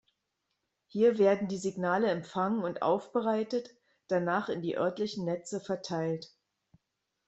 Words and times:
Hier 0.87 1.19
werden 1.19 1.47
die 1.47 1.59
Signale 1.59 2.09
empfangen 2.09 2.63
und 2.63 2.81
aufbereitet, 2.81 3.69
danach 4.07 4.49
in 4.49 4.63
die 4.63 4.75
örtlichen 4.75 5.25
Netze 5.25 5.59
verteilt. 5.61 6.33